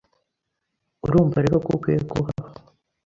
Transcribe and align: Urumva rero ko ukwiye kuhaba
Urumva 1.05 1.37
rero 1.43 1.57
ko 1.65 1.69
ukwiye 1.75 1.99
kuhaba 2.11 2.49